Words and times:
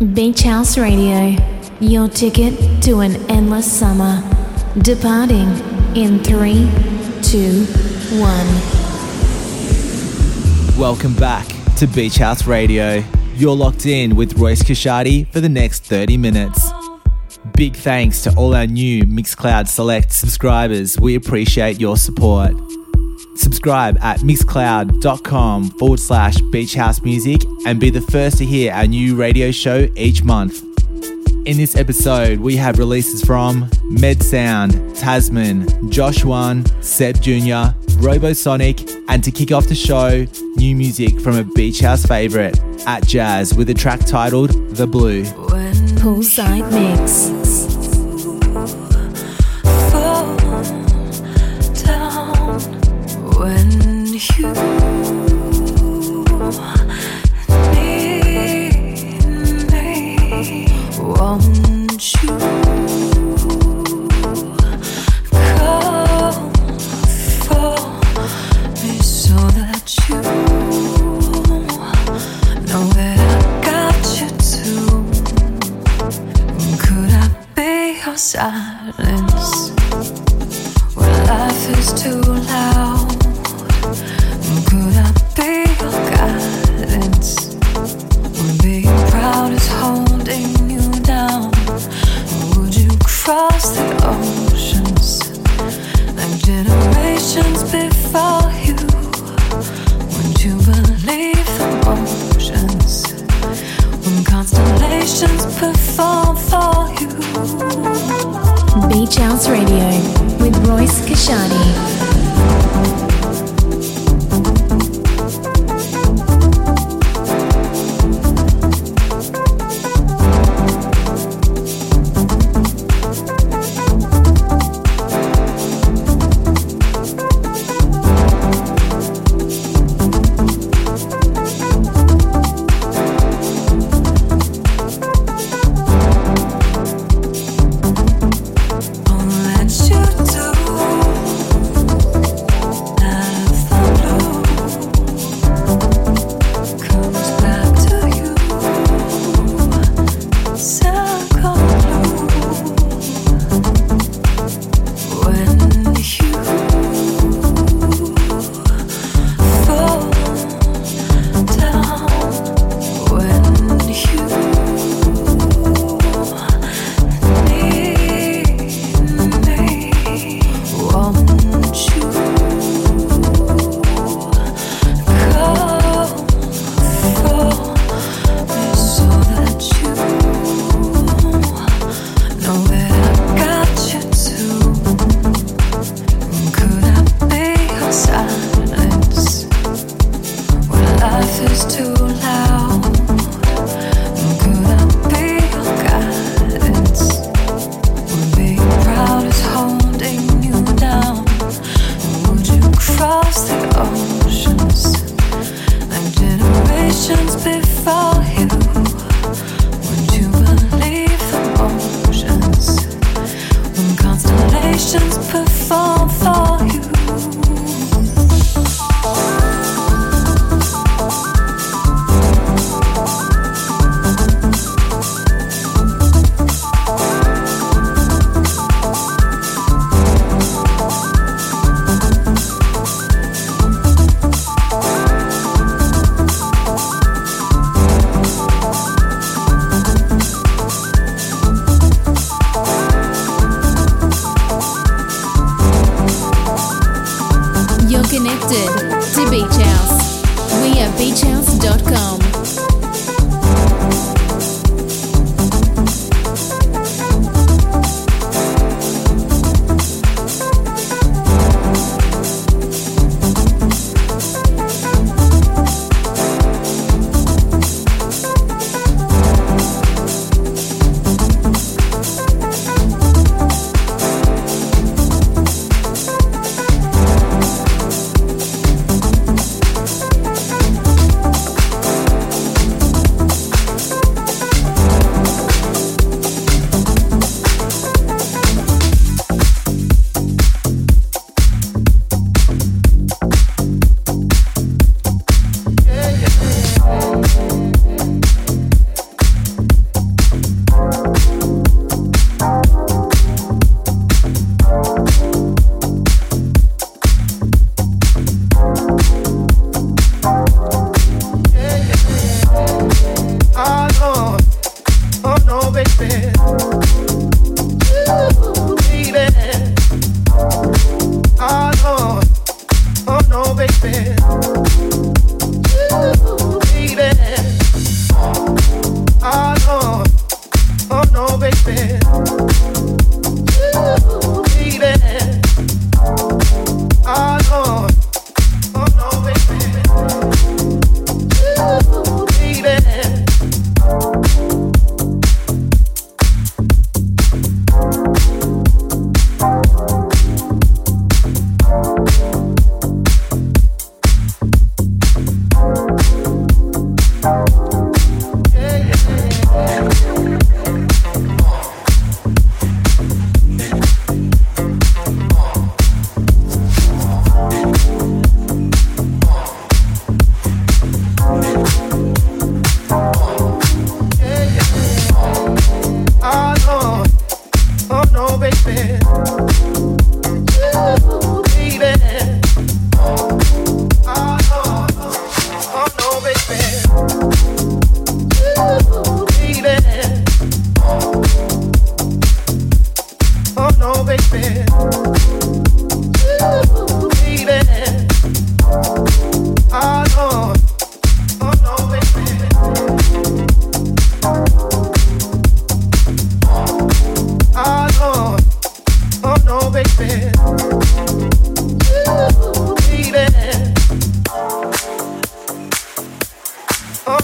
Beach 0.00 0.40
House 0.44 0.78
Radio, 0.78 1.36
your 1.78 2.08
ticket 2.08 2.82
to 2.84 3.00
an 3.00 3.16
endless 3.30 3.70
summer. 3.70 4.22
Departing 4.78 5.50
in 5.94 6.24
three, 6.24 6.70
two, 7.20 7.66
one. 8.18 8.46
Welcome 10.80 11.14
back 11.16 11.46
to 11.76 11.86
Beach 11.86 12.16
House 12.16 12.46
Radio. 12.46 13.04
You're 13.34 13.54
locked 13.54 13.84
in 13.84 14.16
with 14.16 14.38
Royce 14.38 14.62
Kashani 14.62 15.26
for 15.28 15.40
the 15.40 15.50
next 15.50 15.84
30 15.84 16.16
minutes. 16.16 16.70
Big 17.54 17.76
thanks 17.76 18.22
to 18.22 18.34
all 18.36 18.54
our 18.54 18.66
new 18.66 19.02
Mixcloud 19.02 19.68
Select 19.68 20.14
subscribers. 20.14 20.98
We 20.98 21.14
appreciate 21.14 21.78
your 21.78 21.98
support. 21.98 22.54
Subscribe 23.34 23.98
at 24.00 24.20
mixcloud.com 24.20 25.70
forward 25.70 26.00
slash 26.00 26.36
beach 26.52 26.74
house 26.74 27.02
music 27.02 27.42
and 27.66 27.80
be 27.80 27.90
the 27.90 28.00
first 28.00 28.38
to 28.38 28.44
hear 28.44 28.72
our 28.72 28.86
new 28.86 29.16
radio 29.16 29.50
show 29.50 29.88
each 29.96 30.22
month. 30.24 30.64
In 31.46 31.56
this 31.56 31.74
episode, 31.74 32.38
we 32.40 32.56
have 32.56 32.78
releases 32.78 33.24
from 33.24 33.70
Med 33.84 34.22
Sound, 34.22 34.94
Tasman, 34.94 35.90
Josh 35.90 36.22
One, 36.22 36.66
Seb 36.82 37.20
Jr., 37.22 37.72
Robosonic, 38.00 39.04
and 39.08 39.24
to 39.24 39.30
kick 39.30 39.50
off 39.50 39.66
the 39.66 39.74
show, 39.74 40.26
new 40.56 40.76
music 40.76 41.18
from 41.18 41.36
a 41.36 41.44
beach 41.44 41.80
house 41.80 42.04
favourite, 42.04 42.54
Atjazz, 42.86 43.56
with 43.56 43.70
a 43.70 43.74
track 43.74 44.00
titled 44.00 44.50
The 44.76 44.86
Blue. 44.86 45.24
Poolside 46.00 46.70
Mix. 46.72 47.79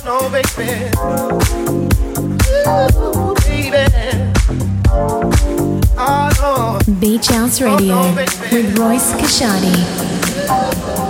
baby. 0.07 0.91
Ooh, 2.97 3.35
baby. 3.43 3.85
Oh, 5.99 6.79
no. 6.87 6.95
Beach 7.01 7.27
House 7.29 7.61
Radio 7.61 7.95
oh, 7.95 8.15
no, 8.15 8.23
with 8.53 8.79
Royce 8.79 9.13
Kashani. 9.15 11.06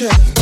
check. 0.00 0.39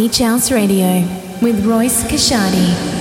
Beach 0.00 0.20
House 0.20 0.50
Radio 0.50 1.02
with 1.42 1.62
Royce 1.66 2.04
Kashani. 2.04 2.99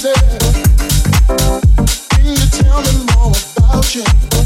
Can 0.00 0.14
you 2.24 2.36
tell 2.56 2.80
me 2.80 3.04
more 3.14 3.32
about 3.58 3.94
you? 3.94 4.39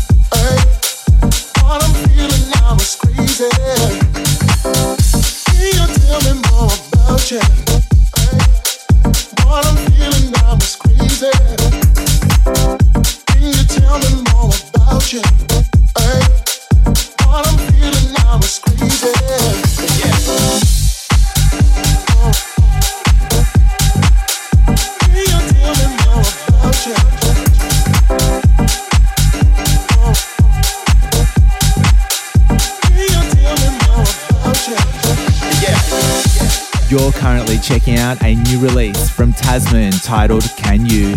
checking 37.65 37.99
out 37.99 38.23
a 38.23 38.35
new 38.35 38.61
release 38.61 39.09
from 39.09 39.33
Tasman 39.33 39.93
titled 39.93 40.45
Can 40.59 40.85
You? 40.85 41.17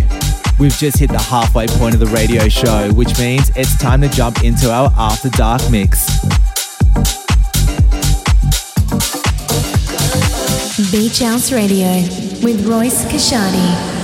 We've 0.58 0.72
just 0.72 0.98
hit 0.98 1.10
the 1.10 1.20
halfway 1.20 1.68
point 1.68 1.94
of 1.94 2.00
the 2.00 2.08
radio 2.08 2.48
show, 2.48 2.90
which 2.94 3.20
means 3.20 3.52
it's 3.58 3.78
time 3.78 4.00
to 4.00 4.08
jump 4.08 4.46
into 4.46 4.72
our 4.72 4.90
After 4.98 5.30
Dark 5.30 5.62
mix. 5.70 6.08
Beach 10.90 11.20
House 11.20 11.52
Radio 11.52 11.88
with 12.42 12.66
Royce 12.66 13.04
Kashani. 13.06 13.98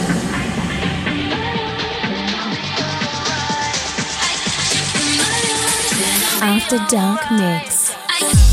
After 6.42 6.78
Dark 6.90 7.32
Mix. 7.32 8.53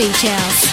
Beach 0.00 0.22
House. 0.22 0.69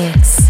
Mix. 0.00 0.49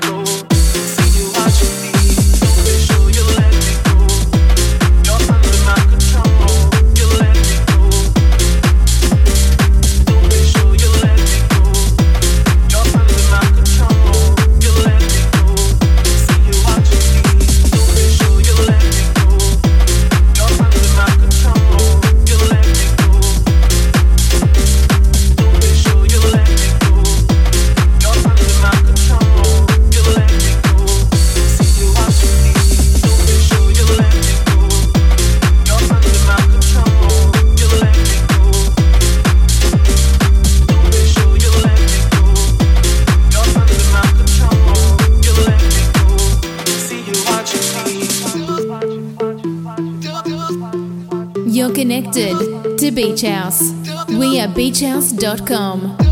We 54.09 54.39
are 54.39 54.47
beachhouse.com. 54.47 56.10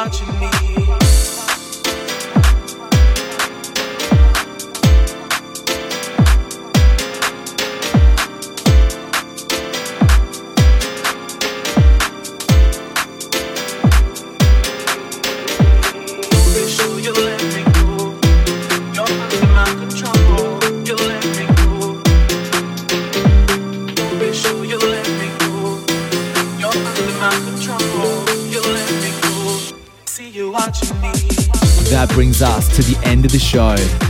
watching 0.00 0.40
me. 0.40 0.69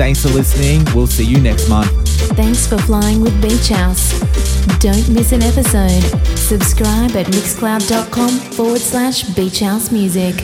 Thanks 0.00 0.22
for 0.22 0.30
listening. 0.30 0.82
We'll 0.94 1.06
see 1.06 1.26
you 1.26 1.38
next 1.38 1.68
month. 1.68 1.90
Thanks 2.34 2.66
for 2.66 2.78
flying 2.78 3.20
with 3.20 3.38
Beach 3.42 3.68
House. 3.68 4.18
Don't 4.78 5.06
miss 5.10 5.32
an 5.32 5.42
episode. 5.42 6.00
Subscribe 6.38 7.14
at 7.16 7.26
mixcloud.com 7.26 8.30
forward 8.30 8.80
slash 8.80 9.24
beach 9.34 9.60
house 9.60 9.92
music. 9.92 10.36